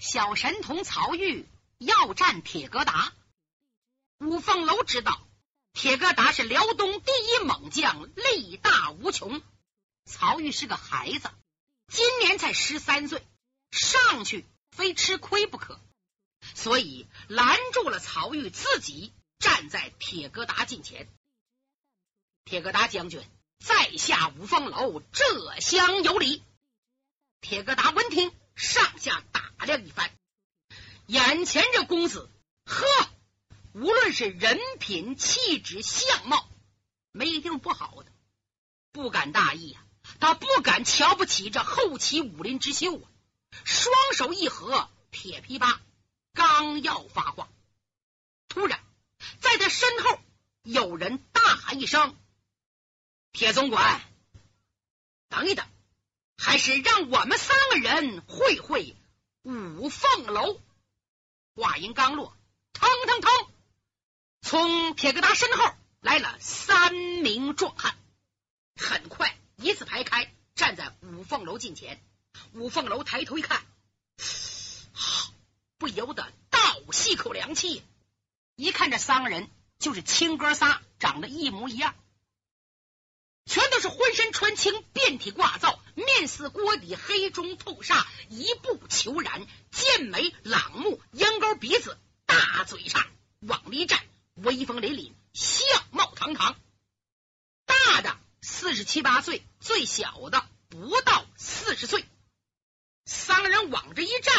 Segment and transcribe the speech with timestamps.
[0.00, 3.12] 小神童曹玉要战铁疙瘩。
[4.18, 5.20] 五凤楼知道
[5.74, 9.42] 铁疙瘩是辽东第一猛将，力大无穷。
[10.06, 11.30] 曹玉是个孩子，
[11.86, 13.22] 今年才十三岁，
[13.70, 15.78] 上去非吃亏不可，
[16.54, 21.08] 所以拦住了曹玉，自己站在铁疙瘩近前。
[22.46, 23.22] 铁疙瘩将军
[23.58, 26.42] 在下五凤楼，这厢有礼。
[27.42, 30.10] 铁疙瘩闻听，上下打量一番，
[31.06, 32.30] 眼前这公子，
[32.66, 32.86] 呵，
[33.72, 36.46] 无论是人品、气质、相貌，
[37.10, 38.12] 没一定不好的，
[38.92, 39.82] 不敢大意啊。
[40.18, 43.08] 他不敢瞧不起这后起武林之秀啊！
[43.64, 45.78] 双手一合，铁琵琶
[46.34, 47.48] 刚要发话，
[48.48, 48.84] 突然
[49.40, 50.20] 在他身后
[50.62, 52.14] 有人大喊一声
[53.32, 54.02] ：“铁总管，
[55.28, 55.66] 等一等，
[56.40, 58.96] 还是让我们三个人会会
[59.42, 60.58] 五凤楼。”
[61.54, 62.34] 话音刚落，
[62.72, 63.30] 腾腾腾，
[64.40, 67.94] 从铁疙瘩身后来了三名壮汉，
[68.74, 69.36] 很快。
[69.56, 72.02] 一字排开，站在五凤楼近前。
[72.54, 73.62] 五凤楼抬头一看，
[75.76, 76.58] 不由得倒
[76.92, 77.82] 吸口凉气。
[78.56, 81.94] 一看这三个人就是亲哥仨，长得一模一样，
[83.44, 93.06] 全都是浑身穿青，遍体挂皂，面似锅底，黑中透煞，一步虬髯，剑眉朗目，鹰钩鼻子，大嘴叉，
[93.40, 94.00] 往里站，
[94.34, 96.56] 威风凛凛，相貌堂堂。
[97.66, 99.44] 大的四十七八岁。
[99.62, 102.06] 最小的不到四十岁，
[103.04, 104.34] 三个人往这一站，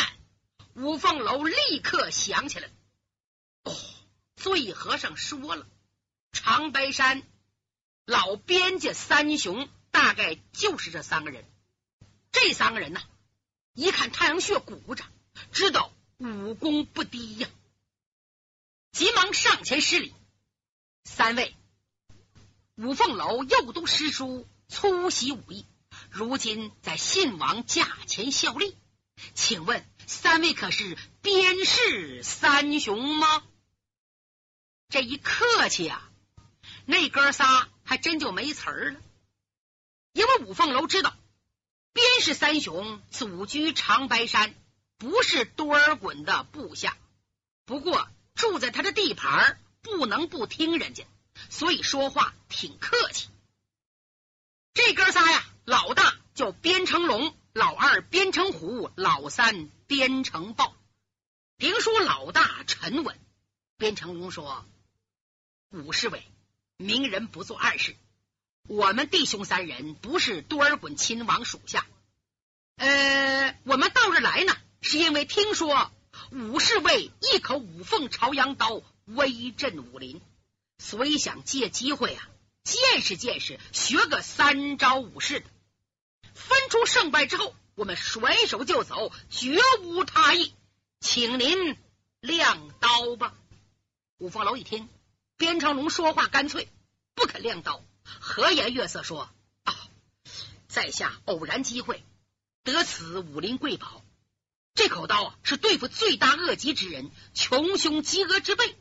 [0.74, 2.70] 五凤楼立刻想起来。
[3.64, 3.78] 哦，
[4.36, 5.68] 醉和尚说了，
[6.32, 7.22] 长白山
[8.06, 11.46] 老边家三雄大概就是这三个人。
[12.32, 13.02] 这三个人呢，
[13.74, 15.04] 一看太阳穴鼓着，
[15.52, 17.48] 知道武功不低呀，
[18.92, 20.14] 急忙上前施礼。
[21.04, 21.56] 三位，
[22.76, 24.48] 五凤楼又读诗书。
[24.74, 25.66] 粗习武艺，
[26.10, 28.78] 如今在信王驾前效力，
[29.34, 33.44] 请问三位可是边氏三雄吗？
[34.88, 36.10] 这一客气啊，
[36.86, 39.02] 那哥仨还真就没词儿了。
[40.14, 41.14] 因为五凤楼知道
[41.94, 44.54] 边氏三雄祖居长白山，
[44.98, 46.98] 不是多尔衮的部下，
[47.66, 51.06] 不过住在他的地盘，不能不听人家，
[51.50, 53.30] 所以说话挺客气。
[54.74, 60.76] 这哥仨呀，老大叫边成龙，老二边成虎，老三边成豹。
[61.58, 63.20] 评说老大沉稳。
[63.78, 64.66] 边成龙说
[65.72, 66.24] ：“武侍卫，
[66.78, 67.96] 明人不做暗事。
[68.68, 71.86] 我们弟兄三人不是多尔衮亲王属下。
[72.78, 75.92] 呃，我们到这来呢，是因为听说
[76.32, 80.22] 武侍卫一口五凤朝阳刀威震武林，
[80.78, 82.28] 所以想借机会啊。”
[82.64, 85.44] 见识见识，学个三招五式，
[86.36, 90.54] 分出胜败之后，我们甩手就走，绝无他意，
[91.00, 91.76] 请您
[92.20, 93.34] 亮刀吧。
[94.20, 94.88] 五凤楼一听，
[95.38, 96.70] 边长龙说话干脆，
[97.16, 97.84] 不肯亮刀，
[98.20, 99.30] 和颜悦色说
[99.64, 99.76] ：“啊，
[100.68, 102.04] 在下偶然机会
[102.64, 104.04] 得此武林贵宝，
[104.76, 108.76] 这口刀啊，是对付罪大恶极之人、穷凶极恶之辈，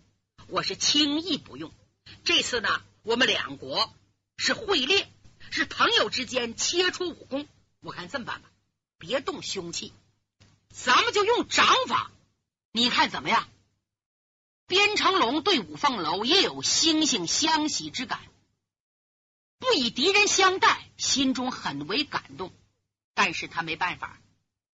[0.48, 1.72] 我是轻易不用。
[2.24, 3.94] 这次呢。”我们两国
[4.36, 5.10] 是会猎，
[5.50, 7.48] 是朋友之间切磋武功。
[7.80, 8.50] 我看这么办吧，
[8.98, 9.94] 别动凶器，
[10.68, 12.12] 咱们就用掌法，
[12.72, 13.48] 你看怎么样？
[14.66, 18.20] 边成龙对五凤楼也有惺惺相惜之感，
[19.60, 22.52] 不以敌人相待，心中很为感动。
[23.14, 24.18] 但是他没办法，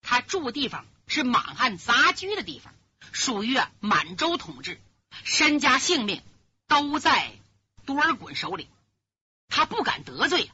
[0.01, 2.73] 他住地方是满汉杂居的地方，
[3.11, 4.81] 属于满洲统治，
[5.23, 6.23] 身家性命
[6.67, 7.35] 都在。
[7.85, 8.67] 多尔衮手里，
[9.47, 10.51] 他不敢得罪，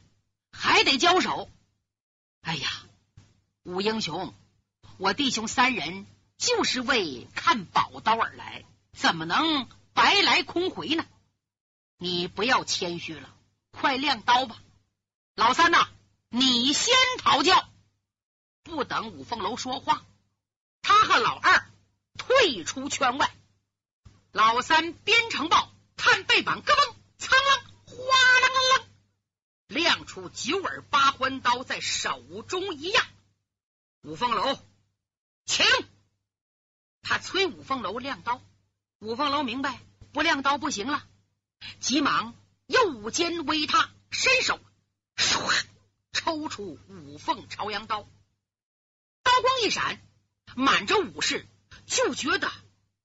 [0.51, 1.49] 还得交手。
[2.41, 2.69] 哎呀，
[3.63, 4.35] 武英雄，
[4.97, 6.05] 我弟兄三人
[6.37, 11.07] 就是为看宝刀而来，怎么能白来空回呢？
[11.97, 13.33] 你不要谦虚了，
[13.73, 14.61] 快亮刀吧！
[15.35, 15.89] 老三呐，
[16.29, 17.67] 你先讨教。
[18.63, 20.05] 不等五凤楼说话，
[20.81, 21.69] 他和老二
[22.17, 23.35] 退出圈外。
[24.31, 26.95] 老三边城豹探背板，咯嘣。
[27.17, 28.85] 苍啷，哗啷啷啷，
[29.67, 33.05] 亮出九耳八环刀在手中一样。
[34.03, 34.57] 五凤楼，
[35.45, 35.65] 请
[37.01, 38.41] 他催五凤楼亮刀。
[38.99, 39.79] 五凤楼明白
[40.13, 41.05] 不亮刀不行了，
[41.79, 42.33] 急忙
[42.73, 44.59] 右肩微踏，伸手
[45.15, 45.63] 唰
[46.11, 48.01] 抽出五凤朝阳刀。
[49.21, 50.01] 刀光一闪，
[50.55, 51.45] 满着武士，
[51.85, 52.51] 就觉得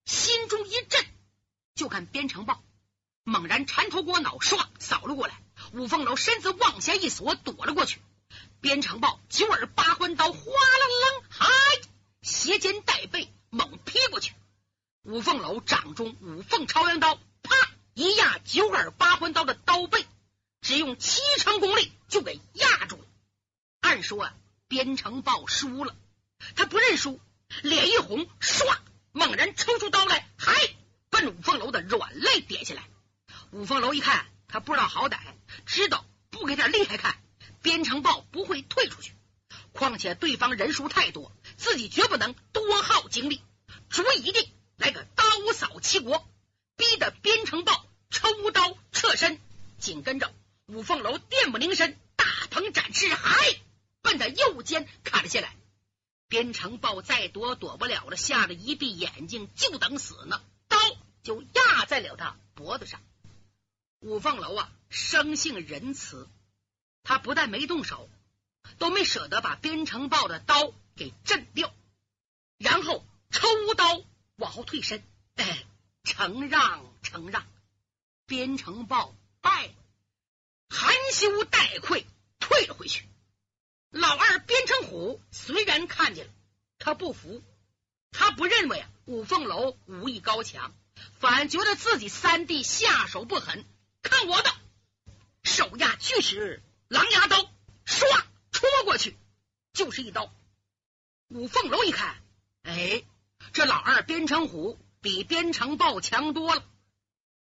[0.07, 1.05] 心中一震。
[1.75, 2.63] 就看边城豹
[3.25, 5.41] 猛然缠头裹脑，唰扫了过来。
[5.75, 8.01] 五凤楼身子往下一缩，躲了过去。
[8.63, 11.47] 边城豹九耳八环刀，哗啦啦，嗨，
[12.23, 14.33] 斜肩带背猛劈过去。
[15.03, 20.07] 五凤楼掌中五凤朝阳刀，啪一压九耳八环刀的刀背，
[20.61, 23.03] 只用七成功力就给压住了。
[23.81, 24.35] 按说啊，
[24.69, 25.97] 边城豹输了，
[26.55, 27.19] 他不认输，
[27.63, 28.79] 脸一红，唰，
[29.11, 30.55] 猛然抽出刀来，嗨，
[31.11, 32.85] 奔五凤楼的软肋点下来。
[33.51, 35.19] 五凤楼一看，他不知道好歹，
[35.67, 37.19] 知道不给点厉害看。
[37.63, 39.13] 边城豹不会退出去，
[39.73, 43.43] 况且对方人数太多，自己绝不能多耗精力，
[43.91, 46.25] 主意一定来个刀扫齐国，
[46.77, 49.41] 逼得边城豹抽刀撤身。
[49.79, 50.35] 紧跟着
[50.67, 53.37] 五凤楼电不灵身，大鹏展翅，嗨，
[54.03, 55.55] 奔他右肩砍了下来。
[56.29, 60.43] 边城豹再躲躲不了了，吓得一闭眼睛，就等死呢。
[60.67, 60.77] 刀
[61.23, 63.01] 就压在了他脖子上。
[64.01, 66.29] 五凤楼啊，生性仁慈。
[67.03, 68.11] 他不但没动手，
[68.79, 71.73] 都没舍得把边城豹的刀给震掉，
[72.59, 74.03] 然后抽刀
[74.37, 75.03] 往后退身，
[75.37, 75.65] 哎，
[76.05, 77.47] 承让承让，
[78.29, 79.71] 边城豹败，
[80.69, 82.07] 含羞带愧
[82.39, 83.09] 退了回去。
[83.89, 86.33] 老二边城虎虽然看见了，
[86.79, 87.43] 他不服，
[88.13, 90.75] 他不认为啊五凤楼武艺高强，
[91.19, 93.65] 反觉得自己三弟下手不狠，
[94.03, 94.55] 看我的，
[95.43, 96.63] 手压巨石。
[96.89, 97.51] 狼牙刀
[97.87, 98.05] 唰
[98.53, 99.17] 戳过去，
[99.73, 100.31] 就是一刀。
[101.29, 102.23] 五凤楼一看，
[102.63, 103.03] 哎，
[103.55, 106.63] 这老二边城虎比边城豹强多了，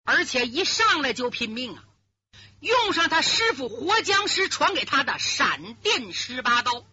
[0.03, 1.85] 而且一上来就拼命啊！
[2.59, 6.85] 用上他师傅活僵尸传给他的闪电十八刀，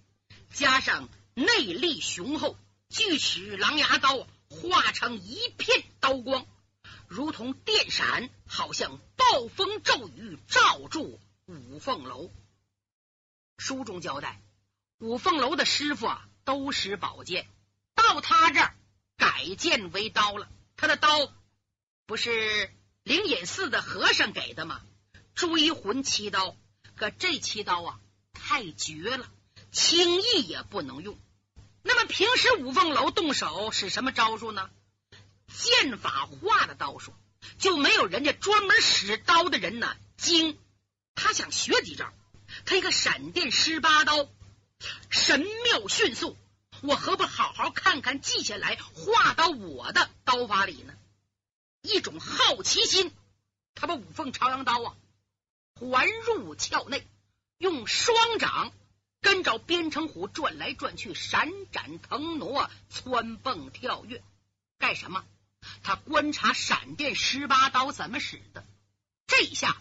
[0.53, 2.57] 加上内力雄厚，
[2.89, 6.47] 锯齿狼牙刀化成一片刀光，
[7.07, 11.21] 如同电闪，好像暴风骤雨罩住。
[11.47, 12.31] 五凤楼
[13.59, 14.41] 书中交代，
[14.99, 17.49] 五凤楼的师傅啊都使宝剑，
[17.95, 18.75] 到他这儿
[19.17, 20.49] 改剑为刀了。
[20.77, 21.33] 他的刀
[22.07, 22.73] 不是
[23.11, 24.83] 灵隐寺的和尚给的嘛？
[25.35, 26.57] 追魂七刀，
[26.95, 27.99] 可这七刀啊
[28.33, 29.29] 太绝了，
[29.73, 31.19] 轻易也不能用。
[31.83, 34.71] 那么平时五凤楼动手使什么招数呢？
[35.49, 37.13] 剑法化的刀术，
[37.59, 40.57] 就没有人家专门使刀的人呢精。
[41.17, 42.13] 他想学几招，
[42.65, 44.29] 他一个闪电十八刀，
[45.09, 46.37] 神妙迅速，
[46.81, 50.95] 我何不好好看看，记下来，画到我的刀法里呢？
[51.83, 53.13] 一种好奇心，
[53.75, 54.97] 他把五凤朝阳刀啊
[55.75, 57.07] 环入鞘内，
[57.59, 58.73] 用双掌
[59.21, 64.23] 跟着边城虎转来转去，闪展腾挪，窜蹦跳跃，
[64.79, 65.25] 干什么？
[65.83, 68.67] 他观察闪电十八刀怎么使的，
[69.27, 69.81] 这一下。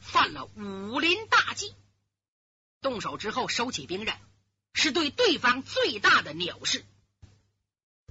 [0.00, 1.74] 犯了武林大忌，
[2.80, 4.16] 动手之后收起兵刃，
[4.72, 6.86] 是对对方最大的藐视。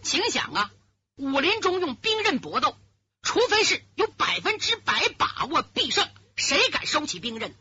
[0.04, 0.72] 请想啊，
[1.16, 2.78] 武林中用兵刃搏斗，
[3.22, 7.56] 除非是有百分之百把握必胜，谁敢收起兵刃？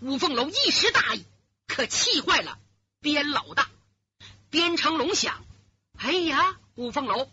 [0.00, 1.24] 五凤楼一时大意，
[1.66, 2.58] 可气坏了
[3.00, 3.68] 边老大。
[4.50, 5.44] 边成龙想：
[5.96, 7.30] 哎呀，五凤楼，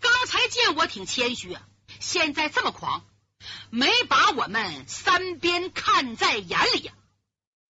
[0.00, 1.62] 刚才见我挺谦虚啊，
[2.00, 3.04] 现在这么狂。
[3.70, 6.92] 没把我们三边看在眼里呀！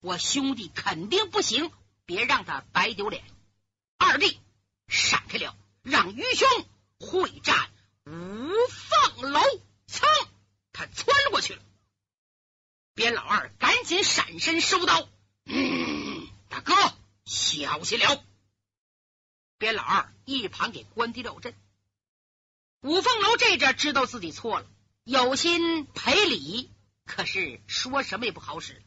[0.01, 1.73] 我兄弟肯定不行，
[2.05, 3.25] 别让他白丢脸。
[3.97, 4.39] 二弟
[4.87, 6.49] 闪开了，让愚兄
[6.99, 7.71] 会战
[8.05, 8.11] 五
[8.69, 9.41] 凤楼。
[9.87, 10.07] 噌，
[10.73, 11.63] 他窜过去了。
[12.95, 15.09] 边老二赶紧闪身收刀。
[15.45, 16.75] 嗯，大哥
[17.25, 18.25] 小心了。
[19.59, 21.55] 边老二一旁给关帝撂阵。
[22.81, 24.67] 五凤楼这阵知道自己错了。
[25.05, 26.71] 有心赔礼，
[27.05, 28.83] 可是说什么也不好使。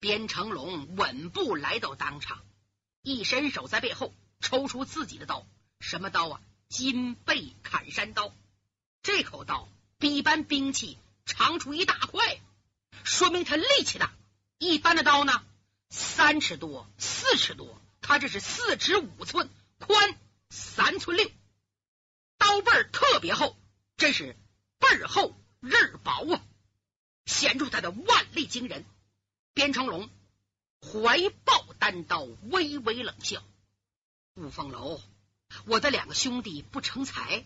[0.00, 2.44] 边成龙稳步来到当场，
[3.02, 5.46] 一伸手在背后抽出自己的刀，
[5.80, 6.40] 什么刀啊？
[6.68, 8.34] 金背砍山刀。
[9.02, 12.40] 这口刀比一般兵器长出一大块，
[13.04, 14.12] 说明他力气大。
[14.58, 15.44] 一般的刀呢，
[15.90, 19.48] 三尺多、四尺多，他这是四尺五寸，
[19.78, 20.18] 宽
[20.50, 21.30] 三寸六，
[22.36, 23.56] 刀背特别厚，
[23.96, 24.36] 真是。
[24.80, 26.40] 背厚刃薄啊，
[27.26, 28.84] 显出他的腕力惊人。
[29.52, 30.08] 边成龙
[30.80, 33.42] 怀抱单刀，微微冷笑
[34.38, 35.00] ：“五凤楼，
[35.66, 37.44] 我的两个兄弟不成才，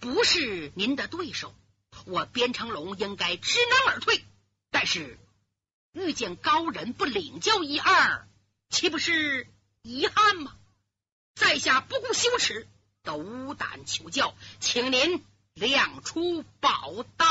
[0.00, 1.54] 不是您的对手。
[2.04, 4.24] 我边成龙应该知难而退，
[4.70, 5.18] 但是
[5.92, 8.28] 遇见高人不领教一二，
[8.70, 9.46] 岂不是
[9.82, 10.54] 遗憾吗？
[11.34, 12.68] 在下不顾羞耻，
[13.02, 15.24] 斗胆求教，请您
[15.54, 17.26] 亮出宝刀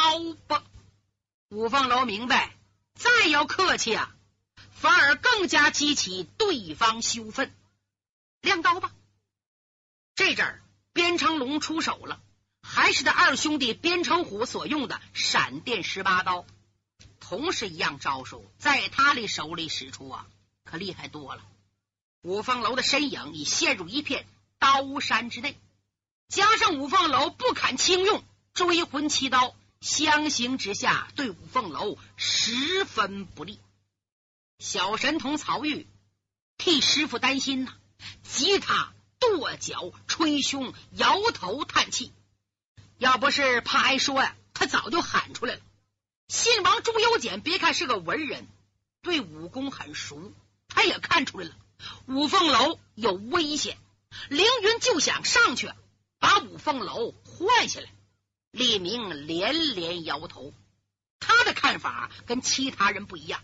[0.48, 0.64] 吧。
[1.50, 2.56] 五凤楼明白，
[2.96, 4.16] 再要客气啊，
[4.72, 7.54] 反而更加激起对方羞愤。
[8.42, 8.92] 亮刀吧。
[10.18, 12.20] 这阵儿，边成龙出手了，
[12.64, 16.44] 还是他二兄弟边成虎所用的闪电十八刀，
[17.20, 20.26] 同是一样招数，在他的手里使出啊，
[20.66, 21.44] 可厉害多了。
[22.24, 24.26] 五凤楼的身影已陷入一片
[24.58, 25.56] 刀山之内，
[26.28, 28.24] 加上五凤楼不肯轻用
[28.56, 33.60] 追魂七刀，相形之下对五凤楼十分不利。
[34.58, 35.86] 小神童曹玉
[36.58, 37.74] 替师傅担心呐，
[38.24, 42.12] 急他跺脚、捶胸、摇头叹气。
[42.98, 45.62] 要不是怕挨说呀，他早就喊出来了。
[46.28, 48.48] 信王朱由检别看是个文人，
[49.02, 50.34] 对武功很熟，
[50.68, 51.56] 他也看出来了。
[52.08, 53.78] 五凤楼有危险，
[54.30, 55.72] 凌云就想上去
[56.20, 57.88] 把五凤楼换下来。
[58.52, 60.54] 李明连连摇头，
[61.20, 63.44] 他的看法跟其他人不一样。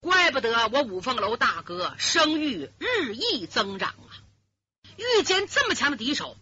[0.00, 4.23] 怪不得我五凤楼大哥声誉日益增长啊！
[4.96, 6.36] 遇见这么强的敌手，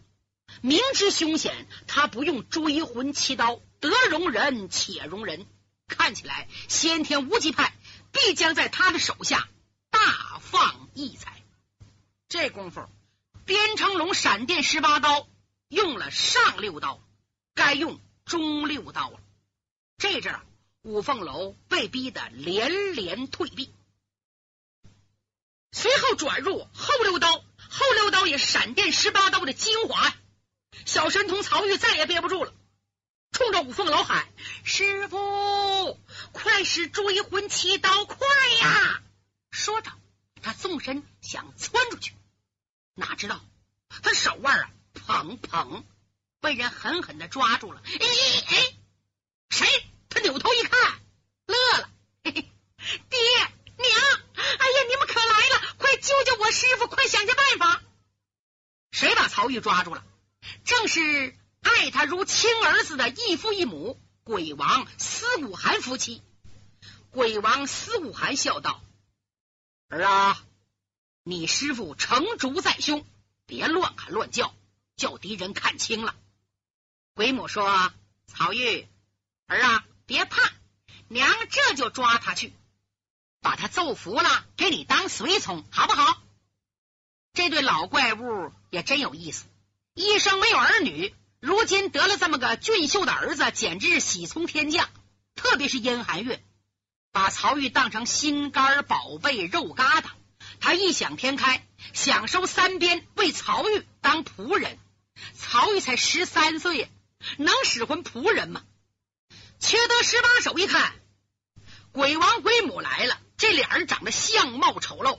[0.60, 5.46] 明知凶险，他不用追魂七刀，得容人且容人。
[5.88, 7.74] 看起来先天无极派
[8.12, 9.48] 必将在他的手下。
[9.90, 11.42] 大放异彩，
[12.28, 12.88] 这功夫，
[13.44, 15.28] 边成龙闪电十八刀
[15.68, 17.02] 用了上六刀，
[17.54, 19.20] 该用中六刀了。
[19.98, 20.34] 这阵
[20.80, 23.74] 五凤楼被逼得连连退避，
[25.72, 30.14] 随后转入后六刀，后六刀也闪电十八刀的精华。
[30.84, 32.52] 小神童曹玉再也憋不住了，
[33.30, 34.28] 冲着五凤楼喊
[34.62, 35.98] ：“师傅，
[36.32, 38.26] 快使追魂七刀，快
[38.60, 39.02] 呀！”
[39.50, 39.90] 说着，
[40.42, 42.14] 他纵身想窜出去，
[42.94, 43.40] 哪知道
[44.02, 45.82] 他手腕啊，砰砰，
[46.40, 47.80] 被人狠狠的抓住了。
[47.86, 47.98] 哎
[48.48, 48.74] 哎，
[49.48, 49.66] 谁？
[50.10, 51.00] 他扭头一看，
[51.46, 51.90] 乐了。
[52.24, 52.52] 嘿嘿，
[53.08, 53.18] 爹
[53.76, 53.90] 娘，
[54.34, 55.74] 哎呀，你们可来了！
[55.78, 56.88] 快救救我师傅！
[56.88, 57.82] 快想想办法！
[58.90, 60.04] 谁把曹玉抓住了？
[60.64, 66.20] 正是爱他如亲儿子的义父义母鬼王司武寒夫妻。
[67.10, 68.82] 鬼王司武寒笑道。
[69.88, 70.44] 儿啊，
[71.22, 73.06] 你师傅成竹在胸，
[73.46, 74.52] 别乱喊乱叫，
[74.96, 76.16] 叫敌人看清了。
[77.14, 77.92] 鬼母说
[78.26, 78.88] ：“曹玉
[79.46, 80.50] 儿啊，别怕，
[81.06, 82.52] 娘这就抓他去，
[83.42, 86.22] 把他揍服了，给你当随从，好不好？”
[87.34, 89.44] 这对老怪物也真有意思，
[89.92, 94.88] 一生没有儿女，如今得了这么个俊秀的儿子，简直是喜从天降。
[95.34, 96.42] 特别是殷寒月。
[97.10, 100.04] 把曹玉当成心肝宝贝、肉疙瘩，
[100.60, 104.78] 他异想天开，想收三鞭为曹玉当仆人。
[105.34, 106.90] 曹玉才十三岁，
[107.36, 108.62] 能使唤仆人吗？
[109.58, 110.94] 缺德十八手一看，
[111.92, 115.18] 鬼王鬼母来了，这俩人长得相貌丑陋，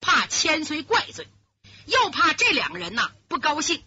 [0.00, 1.28] 怕千岁怪罪，
[1.86, 3.84] 又怕这两个人呐不高兴，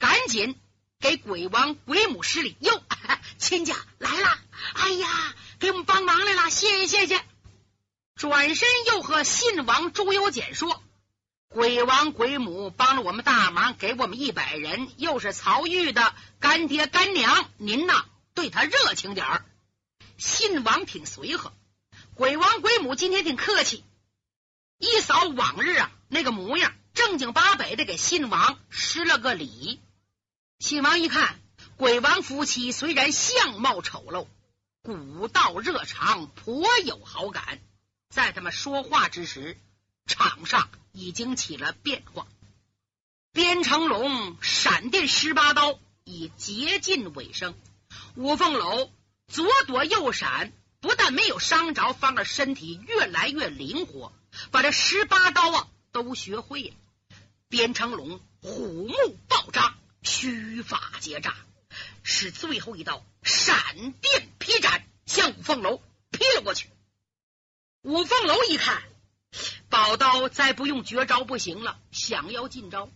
[0.00, 0.58] 赶紧
[0.98, 2.56] 给鬼王鬼母施礼。
[2.58, 2.82] 哟，
[3.38, 4.38] 亲家来了！
[4.74, 5.34] 哎呀！
[5.60, 7.24] 给我们帮忙来了，谢谢谢谢。
[8.16, 10.82] 转身又和信王朱由检说
[11.46, 19.44] ：“鬼王鬼母帮了我们大忙，给我们一百人，又是曹玉的干爹干娘，您呐对他热情点儿。”
[20.18, 21.52] 信王挺随和，
[22.14, 23.84] 鬼王鬼母今天挺客气，
[24.76, 29.80] 一扫往日啊那个模样，正经八百的给信王施了个礼。
[30.58, 31.40] 信王一看，
[31.76, 34.26] 鬼王夫妻虽然相貌丑陋。
[34.82, 37.60] 古道热肠，颇有好感。
[38.10, 39.56] 在他们说话之时，
[40.06, 42.26] 场上已经起了变化。
[43.32, 47.54] 边成龙闪电十八刀已接近尾声，
[48.16, 48.90] 五凤楼
[49.28, 50.52] 左躲右闪，
[50.82, 54.12] 不但没有伤着，反而身体越来越灵活，
[54.50, 56.74] 把这十八刀啊都学会了。
[57.48, 61.36] 边成龙虎目爆张，须发结扎。
[62.02, 66.68] 使最后一刀，闪电劈斩，向五凤楼劈了过去。
[67.82, 68.82] 五凤楼一看，
[69.68, 72.90] 宝刀再不用绝招不行了，想要进招，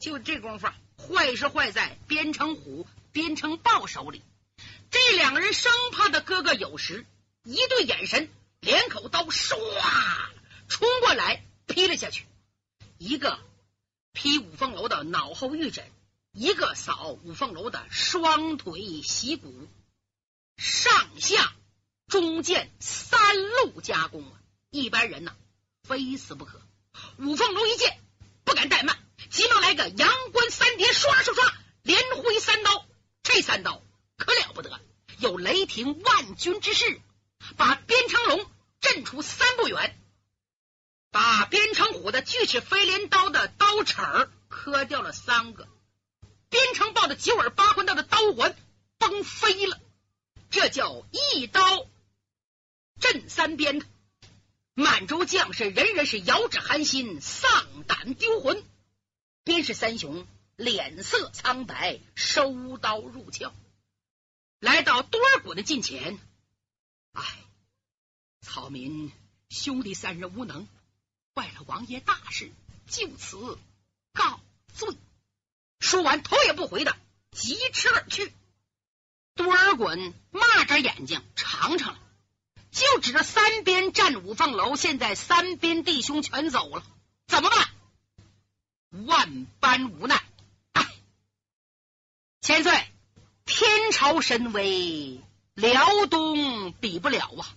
[0.00, 0.66] 就这功夫，
[0.98, 4.20] 坏是坏在边成虎、边成豹手里。
[4.90, 7.06] 这两个人生怕他哥哥有时，
[7.50, 8.30] 一对眼神，
[8.60, 9.56] 两口刀唰
[10.68, 12.24] 冲过来劈了下去，
[12.96, 13.40] 一个
[14.12, 15.90] 劈五凤楼的脑后玉枕。
[16.32, 19.52] 一个扫五凤楼的双腿膝骨，
[20.56, 21.52] 上下
[22.06, 24.40] 中间三路加工啊！
[24.70, 25.34] 一般人呐，
[25.82, 26.62] 非死不可。
[27.18, 27.98] 五凤楼一见，
[28.44, 28.96] 不敢怠慢，
[29.28, 31.52] 急忙来个阳关三叠，刷刷刷，
[31.82, 32.86] 连挥三刀。
[33.24, 33.82] 这三刀
[34.16, 34.80] 可了不得，
[35.18, 37.00] 有雷霆万钧之势，
[37.56, 39.98] 把边城龙震出三步远，
[41.10, 43.96] 把边城虎的锯齿飞镰刀的刀齿
[44.48, 45.68] 磕掉了三个，
[46.48, 48.56] 边城豹的九耳八环刀的刀环
[48.98, 49.78] 崩飞了。
[50.50, 51.86] 这叫一刀
[52.98, 53.82] 震三边。
[54.74, 58.64] 满洲将士人人是遥指寒心，丧胆丢魂。
[59.44, 60.26] 边氏三雄
[60.56, 63.52] 脸色苍白，收刀入鞘，
[64.58, 66.18] 来到多尔衮的近前。
[67.12, 67.24] 唉，
[68.40, 69.12] 草民
[69.48, 70.68] 兄弟三人无能，
[71.34, 72.52] 坏了王爷大事，
[72.88, 73.58] 就此
[74.12, 74.40] 告
[74.74, 74.96] 罪。
[75.78, 76.96] 说完，头也不回的
[77.30, 78.32] 疾驰而去。
[79.34, 82.00] 多尔衮骂着眼睛尝尝了。
[82.70, 86.84] 就指着三边战五凤楼，现在三边弟兄全走了，
[87.26, 89.06] 怎么办？
[89.06, 90.22] 万般无奈。
[90.72, 90.94] 唉，
[92.40, 92.88] 千岁，
[93.44, 95.20] 天朝神威，
[95.60, 97.56] 辽东比不了啊！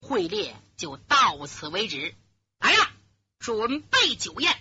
[0.00, 2.14] 会列就到此为止。
[2.58, 2.92] 来呀，
[3.38, 4.56] 准备酒宴，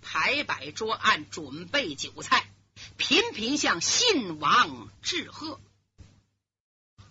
[0.00, 2.48] 排摆桌案，准备酒菜，
[2.96, 5.60] 频频向信王致贺。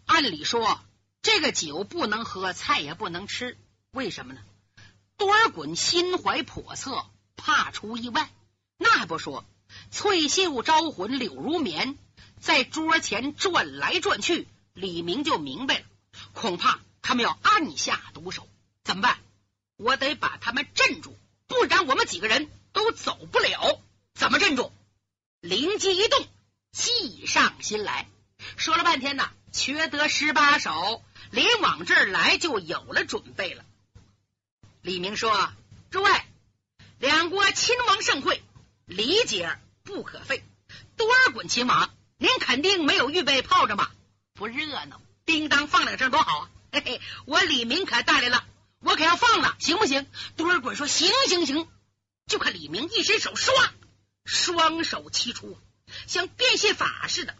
[0.06, 0.80] 按理说。
[1.24, 3.56] 这个酒不能喝，菜也不能吃，
[3.92, 4.42] 为什么呢？
[5.18, 8.28] 多尔衮心怀叵测，怕出意外。
[8.78, 9.46] 那还不说，
[9.92, 11.96] 翠袖招魂，柳如棉
[12.40, 15.86] 在桌前转来转去，李明就明白了，
[16.34, 18.48] 恐怕他们要暗下毒手。
[18.84, 19.20] 怎么办？
[19.78, 23.82] 我得把他们镇住，不然我们几个人都走不了。
[24.14, 24.72] 怎么镇住？
[25.40, 26.28] 灵机一动，
[26.72, 28.08] 计上心来，
[28.58, 31.04] 说了半天呢，缺德十八手。
[31.32, 33.64] 临往这儿来就有了准备了。
[34.82, 35.54] 李明说
[35.90, 36.12] ：“诸位，
[37.00, 38.44] 两国亲王盛会，
[38.86, 40.44] 礼节不可废。
[40.98, 43.94] 多尔衮亲王，您肯定没有预备炮仗吧？
[44.42, 46.50] 不热闹，叮当放两声多好啊！
[46.72, 48.44] 嘿嘿，我李明可带来了，
[48.80, 51.68] 我可要放了，行不行？”多尔衮说：“行行行。”
[52.26, 53.70] 就看李明一伸手，唰，
[54.26, 55.60] 双手齐出，
[56.08, 57.36] 像变戏法似的，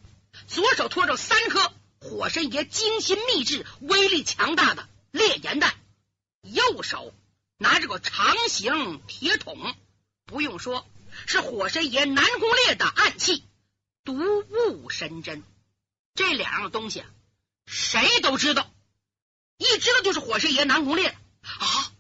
[0.48, 1.74] 左手托着三颗。
[2.02, 5.74] 火神爷精心秘制、威力强大的烈焰弹，
[6.44, 7.16] 右手
[7.58, 9.76] 拿着个长形铁桶，
[10.28, 10.86] 不用说，
[11.26, 13.44] 是火神爷南宫烈的暗器——
[14.06, 15.42] 毒雾神针。
[16.14, 17.04] 这两样东西，
[17.66, 18.72] 谁都知道，
[19.58, 21.92] 一知道就是火神爷南宫烈啊！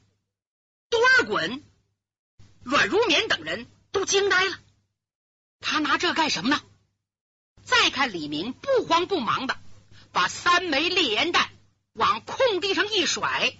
[0.89, 1.61] 多尔衮、
[2.63, 4.59] 阮如棉等人都惊呆了，
[5.59, 6.61] 他拿这干什么呢？
[7.63, 9.57] 再看李明，不慌不忙的。
[10.13, 11.49] 把三枚烈焰弹
[11.93, 13.55] 往空地上一甩，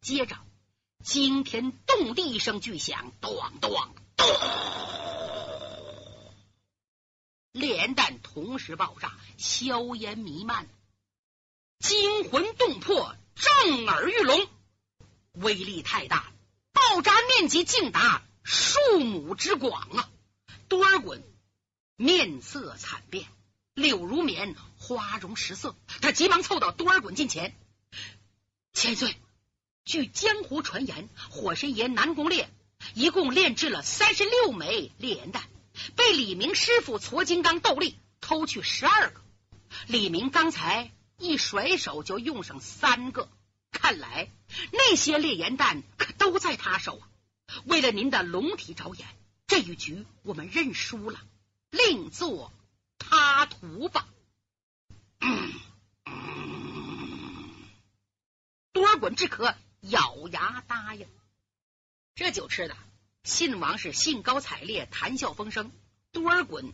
[0.00, 0.36] 接着
[1.04, 3.70] 惊天动地一声巨响，咚咚
[4.16, 4.26] 咚，
[7.54, 10.66] 烈焰弹同时爆炸，硝烟弥漫，
[11.78, 14.48] 惊魂动魄，震耳欲聋，
[15.34, 16.32] 威力太大，
[16.72, 20.10] 爆炸面积竟达数亩之广啊！
[20.66, 21.22] 多尔衮
[21.94, 23.24] 面色惨变。
[23.74, 27.56] 柳如棉花容失色，他急忙凑到多尔衮近前。
[28.72, 29.16] 千岁，
[29.84, 32.50] 据江湖传言，火神爷南宫烈
[32.94, 35.48] 一共炼制了三十六枚烈焰弹，
[35.96, 39.20] 被李明师傅矬金刚斗笠偷去十二个。
[39.86, 43.28] 李明刚才一甩手就用上三个，
[43.70, 44.30] 看来
[44.72, 47.08] 那些烈焰弹可都在他手啊！
[47.66, 49.06] 为了您的龙体着眼，
[49.46, 51.20] 这一局我们认输了，
[51.70, 52.52] 另做。
[52.96, 54.08] 他图吧，
[58.72, 61.06] 多尔衮只可咬牙答应。
[62.14, 62.74] 这酒吃的，
[63.24, 65.70] 信王是兴高采烈，谈笑风生；
[66.12, 66.72] 多尔衮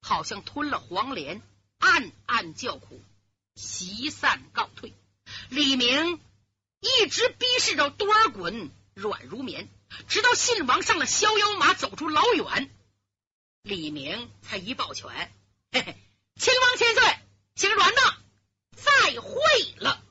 [0.00, 1.40] 好像吞了黄连，
[1.78, 3.00] 暗暗叫苦，
[3.54, 4.92] 席散告退。
[5.48, 6.20] 李明
[6.80, 9.68] 一直逼视着多尔衮软如棉，
[10.08, 12.68] 直到信王上了逍遥马，走出老远，
[13.62, 15.32] 李明才一抱拳。
[15.70, 15.96] 嘿嘿，
[16.34, 17.18] 亲王千岁，
[17.54, 18.02] 请软道，
[18.74, 19.40] 再会
[19.76, 20.02] 了。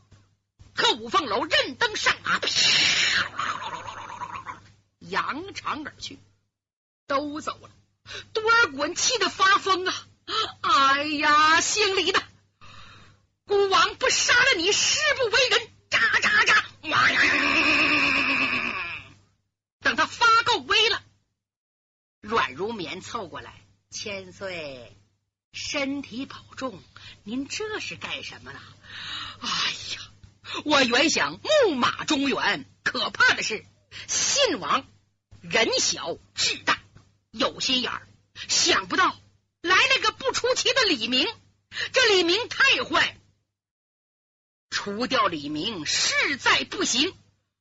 [0.73, 2.39] 可五凤楼任登上马，
[5.53, 6.19] 长而去，
[7.07, 7.69] 都走了。
[8.33, 10.07] 多尔衮气得发疯啊！
[10.61, 12.23] 哎呀，姓李的，
[13.45, 15.67] 孤王不杀了你，誓不为人！
[15.89, 16.63] 喳喳喳！
[19.81, 21.03] 等他发够威了，
[22.21, 24.95] 阮如棉凑过来，千岁。
[25.53, 26.81] 身体保重，
[27.23, 28.59] 您这是干什么呢？
[29.41, 30.01] 哎呀，
[30.63, 33.65] 我原想木马中原，可怕的是
[34.07, 34.87] 信王
[35.41, 36.79] 人小志大，
[37.31, 38.07] 有心眼儿，
[38.47, 39.15] 想不到
[39.61, 41.27] 来了个不出奇的李明。
[41.91, 43.17] 这李明太坏，
[44.69, 47.13] 除掉李明势在不行。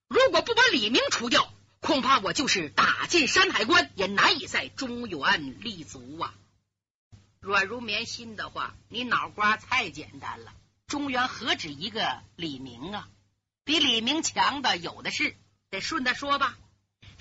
[0.08, 6.34] 如果不把李明除掉，恐怕我就是打进山海关，也难以在中原立足啊！
[7.40, 10.52] 阮如棉心的话，你脑瓜太简单了。
[10.86, 13.08] 中原何止一个李明啊？
[13.64, 15.34] 比李明强的有的是。
[15.70, 16.58] 得顺着说吧。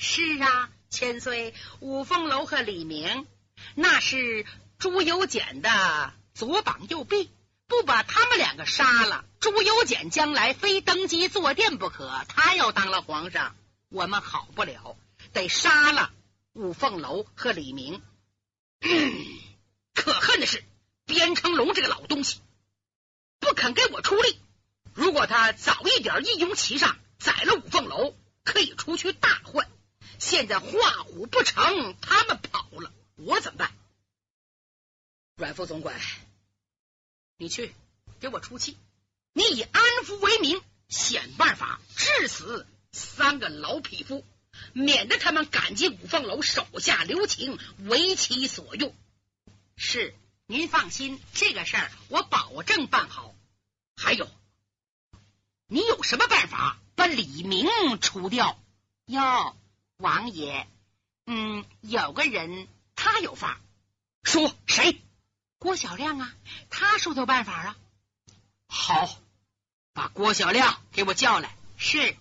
[0.01, 3.27] 是啊，千岁，五凤楼和李明
[3.75, 4.45] 那是
[4.77, 6.13] 朱由检的。
[6.33, 7.29] 左膀右臂，
[7.67, 12.23] 不把他们两个杀了，朱由检将来非登基坐殿不可。
[12.29, 13.57] 他要当了皇上，
[13.89, 14.95] 我们好不了，
[15.33, 16.13] 得杀了
[16.53, 18.01] 五凤楼和李明。
[19.93, 20.63] 可恨的是，
[21.05, 22.39] 边成龙这个老东西
[23.41, 24.39] 不肯给我出力。
[24.93, 29.67] 如果他早一点义勇齐上，宰了五凤楼，可以除去大患。
[30.19, 33.71] 现在画虎不成，他们跑了，我怎么办？
[35.35, 35.99] 阮副总管。
[37.37, 37.73] 你去
[38.19, 38.77] 给我出气！
[39.31, 44.25] 你以安抚为名，想办法治死三个老匹夫，
[44.73, 48.93] 免得他们感激五凤楼手下留情，为其所用。
[49.77, 50.13] 是，
[50.47, 53.33] 您放心，这个事儿我保证办好。
[53.95, 54.29] 还有，
[55.67, 57.69] 你有什么办法把李明
[58.01, 58.61] 除掉？
[59.05, 59.55] 哟，
[59.99, 60.65] 王爷，
[61.25, 63.59] 嗯，有个人他有法，
[64.23, 65.01] 说谁？
[65.57, 66.33] 郭小亮啊，
[66.69, 67.75] 他说的办法啊。
[68.65, 69.09] 好，
[69.91, 71.53] 把郭小亮给我叫来。
[71.77, 72.15] 是。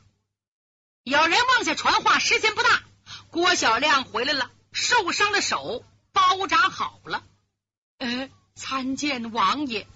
[1.04, 2.82] 有人忘下传话，时间不大。
[3.30, 7.24] 郭小亮回来了，受伤的手包扎好了。
[7.98, 9.86] 呃，参见王爷。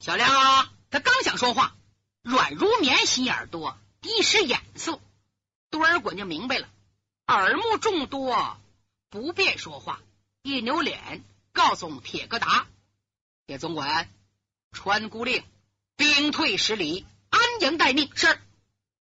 [0.00, 1.76] 小亮啊，他刚想说话，
[2.22, 5.00] 软如棉心眼多，一时眼色，
[5.70, 6.68] 多尔衮就明白了，
[7.26, 8.58] 耳目众多，
[9.10, 10.00] 不便说话，
[10.42, 11.24] 一扭脸。
[11.52, 12.66] 告诉铁疙瘩，
[13.46, 14.10] 铁总管
[14.72, 15.42] 传孤令，
[15.96, 18.14] 兵退十里，安营待命。
[18.14, 18.38] 是。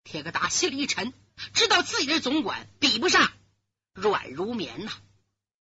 [0.05, 1.13] 铁疙瘩心里一沉，
[1.53, 3.33] 知道自己的总管比不上
[3.91, 4.93] 阮如棉呐。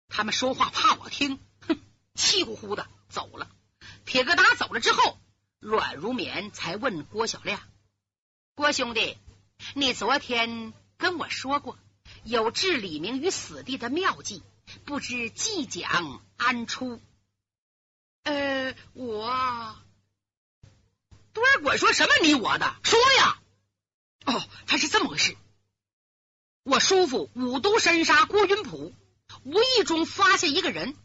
[0.09, 1.79] 他们说话怕我听，哼，
[2.13, 3.49] 气呼呼的走了。
[4.03, 5.17] 铁疙瘩走了之后，
[5.59, 7.61] 阮如棉才问郭小亮
[8.53, 9.17] ：“郭兄弟，
[9.73, 11.77] 你昨天跟我说过
[12.23, 14.43] 有置李明于死地的妙计。”
[14.83, 16.99] 不知计讲安出？
[18.23, 19.77] 呃，我
[21.33, 23.39] 多尔衮说什么你我的说呀？
[24.25, 25.37] 哦，他是这么回事。
[26.63, 28.91] 我叔父五都神杀郭云普，
[29.43, 30.97] 无意中发现一个人，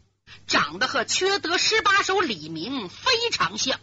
[0.47, 3.79] 长得和缺德十八手李明非常像。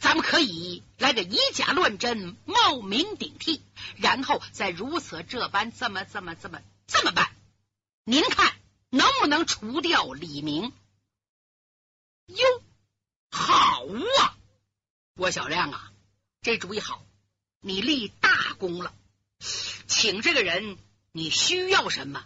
[0.00, 3.62] 咱们可以来个以假乱真，冒名顶替，
[3.96, 7.30] 然后再如此这般这么这么这么这么办？
[8.04, 8.56] 您看？
[8.92, 10.72] 能不能除掉李明？
[12.26, 12.62] 哟，
[13.30, 13.84] 好
[14.20, 14.36] 啊，
[15.14, 15.92] 郭小亮啊，
[16.42, 17.04] 这主意好，
[17.60, 18.92] 你立大功了。
[19.86, 20.76] 请这个人，
[21.12, 22.24] 你需要什么？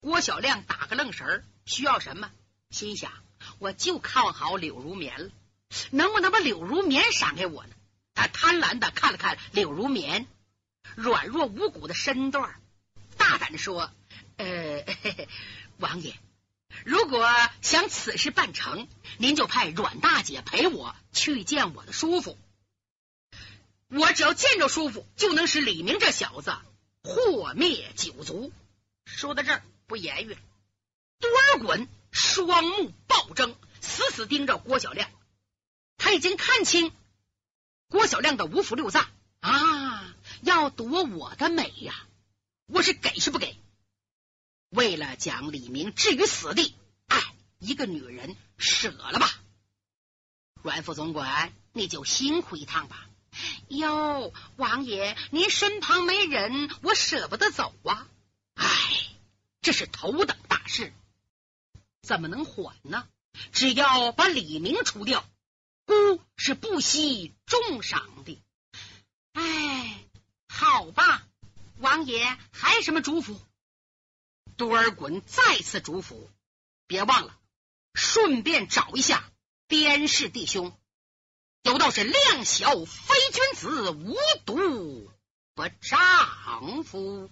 [0.00, 2.30] 郭小亮打个愣神需要什么？
[2.70, 3.12] 心想，
[3.58, 5.30] 我就看好柳如棉了，
[5.90, 7.70] 能不能把柳如棉赏给我呢？
[8.14, 10.26] 他贪婪的看了看柳如棉
[10.94, 12.60] 软弱无骨的身段，
[13.16, 13.90] 大胆的说。
[14.36, 14.84] 呃，
[15.78, 16.18] 王爷，
[16.84, 17.28] 如果
[17.62, 22.36] 想此事办成，您就派阮大姐陪我去见我的叔父。
[23.88, 26.52] 我只要见着叔父，就能使李明这小子
[27.04, 28.52] 祸灭九族。
[29.04, 30.40] 说到这儿，不言语了。
[31.20, 35.08] 多尔衮双目暴睁，死死盯着郭小亮。
[35.96, 36.92] 他已经看清
[37.88, 39.08] 郭小亮的五府六脏
[39.40, 41.94] 啊，要夺我的美呀！
[42.66, 43.58] 我是给是不给？
[44.70, 46.74] 为了将李明置于死地，
[47.06, 49.30] 哎，一个女人舍了吧。
[50.62, 53.06] 阮副总管，你就辛苦一趟吧。
[53.68, 58.08] 哟，王爷，您身旁没人，我舍不得走啊。
[58.54, 58.66] 哎，
[59.60, 60.92] 这是头等大事，
[62.02, 63.06] 怎么能缓呢？
[63.52, 65.28] 只要把李明除掉，
[65.86, 68.42] 孤是不惜重赏的。
[69.32, 70.04] 哎，
[70.48, 71.26] 好吧，
[71.78, 73.38] 王爷还什么嘱咐？
[74.56, 76.28] 多尔衮再次嘱咐
[76.86, 77.38] ：“别忘了，
[77.92, 79.32] 顺便找一下
[79.66, 80.78] 边氏弟兄，
[81.62, 84.16] 有道是量小非君子，无
[84.46, 85.10] 毒
[85.54, 87.30] 不丈夫。”